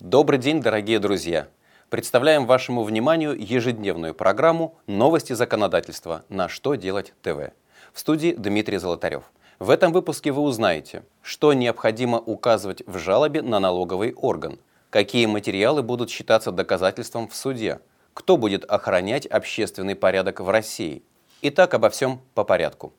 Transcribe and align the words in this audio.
Добрый 0.00 0.38
день, 0.38 0.60
дорогие 0.60 0.98
друзья! 0.98 1.48
Представляем 1.88 2.44
вашему 2.44 2.82
вниманию 2.82 3.34
ежедневную 3.34 4.14
программу 4.14 4.76
«Новости 4.86 5.32
законодательства. 5.32 6.22
На 6.28 6.50
что 6.50 6.74
делать 6.74 7.14
ТВ». 7.22 7.54
В 7.94 7.98
студии 7.98 8.34
Дмитрий 8.34 8.76
Золотарев. 8.76 9.24
В 9.58 9.70
этом 9.70 9.94
выпуске 9.94 10.32
вы 10.32 10.42
узнаете, 10.42 11.02
что 11.22 11.54
необходимо 11.54 12.18
указывать 12.18 12.82
в 12.86 12.98
жалобе 12.98 13.40
на 13.40 13.58
налоговый 13.58 14.12
орган, 14.12 14.58
какие 14.90 15.24
материалы 15.24 15.82
будут 15.82 16.10
считаться 16.10 16.52
доказательством 16.52 17.26
в 17.26 17.34
суде, 17.34 17.80
кто 18.12 18.36
будет 18.36 18.66
охранять 18.66 19.24
общественный 19.24 19.96
порядок 19.96 20.40
в 20.40 20.50
России. 20.50 21.04
Итак, 21.40 21.72
обо 21.72 21.88
всем 21.88 22.20
по 22.34 22.44
порядку. 22.44 22.92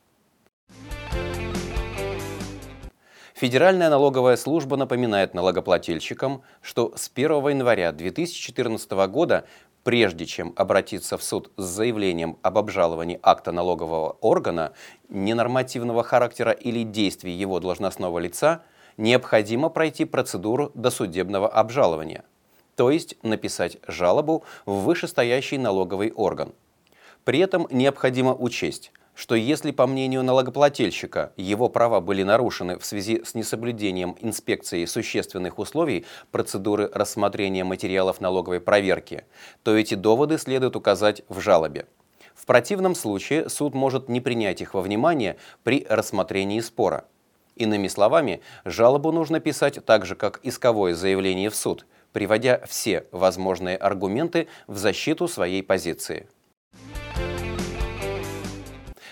Федеральная 3.39 3.91
налоговая 3.91 4.35
служба 4.35 4.77
напоминает 4.77 5.35
налогоплательщикам, 5.35 6.41
что 6.59 6.93
с 6.95 7.11
1 7.13 7.29
января 7.49 7.91
2014 7.91 8.89
года, 9.11 9.45
прежде 9.83 10.25
чем 10.25 10.53
обратиться 10.55 11.19
в 11.19 11.23
суд 11.23 11.51
с 11.55 11.63
заявлением 11.63 12.39
об 12.41 12.57
обжаловании 12.57 13.19
акта 13.21 13.51
налогового 13.51 14.17
органа, 14.21 14.73
ненормативного 15.09 16.01
характера 16.01 16.51
или 16.51 16.81
действий 16.81 17.31
его 17.31 17.59
должностного 17.59 18.17
лица, 18.17 18.63
необходимо 18.97 19.69
пройти 19.69 20.05
процедуру 20.05 20.71
досудебного 20.73 21.47
обжалования, 21.47 22.23
то 22.75 22.89
есть 22.89 23.23
написать 23.23 23.77
жалобу 23.87 24.45
в 24.65 24.79
вышестоящий 24.79 25.59
налоговый 25.59 26.11
орган. 26.11 26.55
При 27.23 27.37
этом 27.37 27.67
необходимо 27.69 28.33
учесть, 28.33 28.91
что 29.17 29.33
если, 29.33 29.71
по 29.71 29.87
мнению 29.87 30.21
налогоплательщика, 30.21 31.33
его 31.37 31.69
права 31.69 32.01
были 32.01 32.21
нарушены 32.21 32.77
в 32.77 32.85
связи 32.85 33.23
с 33.25 33.33
несоблюдением 33.33 34.15
инспекции 34.21 34.85
существенных 34.85 35.57
условий 35.57 36.05
процедуры 36.29 36.87
рассмотрения 36.93 37.63
материалов 37.63 38.21
налоговой 38.21 38.59
проверки, 38.59 39.25
то 39.63 39.75
эти 39.75 39.95
доводы 39.95 40.37
следует 40.37 40.75
указать 40.75 41.23
в 41.29 41.39
жалобе. 41.39 41.87
В 42.35 42.45
противном 42.45 42.93
случае 42.93 43.49
суд 43.49 43.73
может 43.73 44.07
не 44.07 44.21
принять 44.21 44.61
их 44.61 44.75
во 44.75 44.81
внимание 44.81 45.37
при 45.63 45.83
рассмотрении 45.89 46.59
спора. 46.59 47.05
Иными 47.55 47.87
словами, 47.87 48.41
жалобу 48.65 49.11
нужно 49.11 49.39
писать 49.39 49.83
так 49.83 50.05
же, 50.05 50.15
как 50.15 50.39
исковое 50.43 50.93
заявление 50.93 51.49
в 51.49 51.55
суд, 51.55 51.87
приводя 52.13 52.61
все 52.67 53.05
возможные 53.11 53.77
аргументы 53.77 54.47
в 54.67 54.77
защиту 54.77 55.27
своей 55.27 55.63
позиции. 55.63 56.27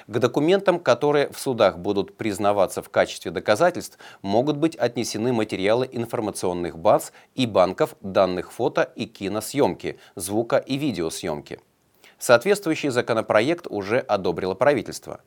К 0.08 0.20
документам, 0.20 0.80
которые 0.80 1.30
в 1.30 1.39
судах 1.39 1.80
будут 1.80 2.16
признаваться 2.16 2.84
в 2.84 2.89
качестве 2.89 3.31
доказательств, 3.31 3.98
могут 4.22 4.58
быть 4.58 4.75
отнесены 4.75 5.34
материалы 5.34 5.89
информационных 5.92 6.78
баз 6.78 7.11
и 7.34 7.48
банков 7.48 7.95
данных 8.02 8.52
фото 8.52 8.83
и 8.95 9.08
киносъемки, 9.08 9.98
звука 10.16 10.58
и 10.58 10.78
видеосъемки. 10.78 11.59
Соответствующий 12.20 12.89
законопроект 12.89 13.66
уже 13.67 13.98
одобрило 13.98 14.53
правительство. 14.53 15.22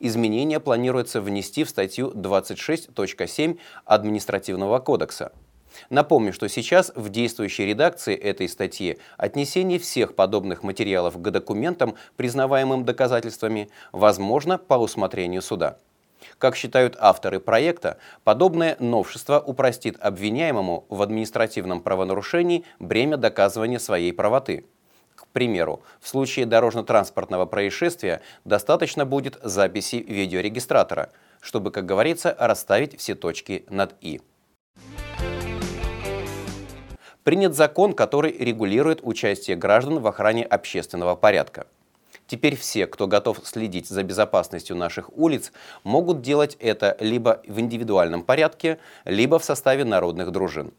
Изменения 0.00 0.60
планируется 0.60 1.20
внести 1.20 1.64
в 1.64 1.68
статью 1.68 2.10
26.7 2.12 3.58
Административного 3.84 4.78
кодекса– 4.78 5.32
Напомню, 5.90 6.32
что 6.32 6.48
сейчас 6.48 6.92
в 6.94 7.08
действующей 7.08 7.66
редакции 7.66 8.14
этой 8.14 8.48
статьи 8.48 8.98
отнесение 9.16 9.78
всех 9.78 10.14
подобных 10.14 10.62
материалов 10.62 11.20
к 11.20 11.30
документам, 11.30 11.94
признаваемым 12.16 12.84
доказательствами, 12.84 13.68
возможно 13.92 14.58
по 14.58 14.74
усмотрению 14.74 15.42
суда. 15.42 15.78
Как 16.38 16.56
считают 16.56 16.96
авторы 16.98 17.40
проекта, 17.40 17.98
подобное 18.24 18.76
новшество 18.78 19.40
упростит 19.40 19.96
обвиняемому 20.00 20.84
в 20.88 21.02
административном 21.02 21.80
правонарушении 21.80 22.64
бремя 22.78 23.16
доказывания 23.16 23.78
своей 23.78 24.12
правоты. 24.12 24.64
К 25.14 25.26
примеру, 25.28 25.82
в 26.00 26.08
случае 26.08 26.46
дорожно-транспортного 26.46 27.46
происшествия 27.46 28.20
достаточно 28.44 29.04
будет 29.04 29.38
записи 29.42 29.96
видеорегистратора, 29.96 31.10
чтобы, 31.40 31.70
как 31.70 31.86
говорится, 31.86 32.34
расставить 32.38 32.98
все 32.98 33.14
точки 33.14 33.64
над 33.68 33.94
«и». 34.00 34.20
Принят 37.24 37.54
закон, 37.54 37.92
который 37.92 38.32
регулирует 38.36 39.00
участие 39.02 39.56
граждан 39.56 40.00
в 40.00 40.06
охране 40.06 40.44
общественного 40.44 41.14
порядка. 41.14 41.66
Теперь 42.26 42.56
все, 42.56 42.86
кто 42.86 43.06
готов 43.06 43.40
следить 43.44 43.88
за 43.88 44.02
безопасностью 44.02 44.76
наших 44.76 45.10
улиц, 45.16 45.52
могут 45.84 46.22
делать 46.22 46.56
это 46.60 46.96
либо 46.98 47.42
в 47.46 47.60
индивидуальном 47.60 48.22
порядке, 48.22 48.78
либо 49.04 49.38
в 49.38 49.44
составе 49.44 49.84
народных 49.84 50.30
дружин. 50.30 50.72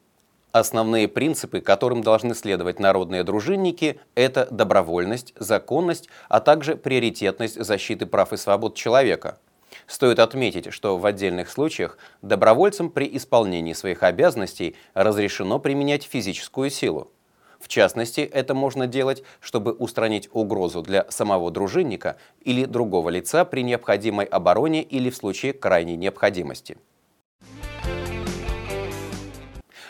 Основные 0.51 1.07
принципы, 1.07 1.61
которым 1.61 2.01
должны 2.01 2.35
следовать 2.35 2.79
народные 2.79 3.23
дружинники, 3.23 3.99
это 4.13 4.47
добровольность, 4.51 5.33
законность, 5.37 6.09
а 6.29 6.39
также 6.39 6.75
приоритетность 6.75 7.63
защиты 7.63 8.05
прав 8.05 8.33
и 8.33 8.37
свобод 8.37 8.75
человека– 8.75 9.37
Стоит 9.87 10.19
отметить, 10.19 10.71
что 10.71 10.97
в 10.97 11.05
отдельных 11.05 11.49
случаях 11.49 11.97
добровольцам 12.21 12.89
при 12.89 13.09
исполнении 13.17 13.73
своих 13.73 14.03
обязанностей 14.03 14.75
разрешено 14.93 15.59
применять 15.59 16.03
физическую 16.03 16.69
силу. 16.69 17.11
В 17.59 17.69
частности, 17.69 18.21
это 18.21 18.53
можно 18.53 18.87
делать, 18.87 19.23
чтобы 19.39 19.71
устранить 19.71 20.29
угрозу 20.33 20.81
для 20.81 21.09
самого 21.09 21.49
дружинника 21.49 22.17
или 22.41 22.65
другого 22.65 23.09
лица 23.09 23.45
при 23.45 23.63
необходимой 23.63 24.25
обороне 24.25 24.83
или 24.83 25.09
в 25.09 25.15
случае 25.15 25.53
крайней 25.53 25.95
необходимости. 25.95 26.77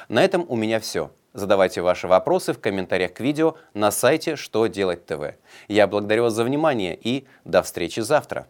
На 0.07 0.23
этом 0.23 0.45
у 0.47 0.55
меня 0.55 0.79
все. 0.79 1.09
Задавайте 1.33 1.81
ваши 1.81 2.07
вопросы 2.07 2.53
в 2.53 2.59
комментариях 2.59 3.13
к 3.13 3.21
видео 3.21 3.55
на 3.73 3.89
сайте 3.89 4.35
«Что 4.35 4.67
делать 4.67 5.07
ТВ». 5.07 5.33
Я 5.67 5.87
благодарю 5.87 6.23
вас 6.23 6.33
за 6.33 6.43
внимание 6.43 6.95
и 6.95 7.25
до 7.43 7.63
встречи 7.63 8.01
завтра. 8.01 8.45